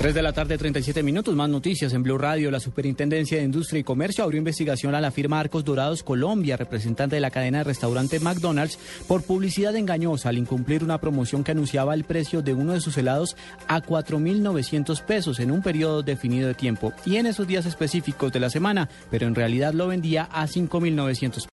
[0.00, 1.36] 3 de la tarde, 37 minutos.
[1.36, 2.50] Más noticias en Blue Radio.
[2.50, 7.16] La Superintendencia de Industria y Comercio abrió investigación a la firma Arcos Dorados Colombia, representante
[7.16, 11.92] de la cadena de restaurante McDonald's, por publicidad engañosa al incumplir una promoción que anunciaba
[11.92, 13.36] el precio de uno de sus helados
[13.68, 18.40] a 4.900 pesos en un periodo definido de tiempo y en esos días específicos de
[18.40, 21.46] la semana, pero en realidad lo vendía a 5.900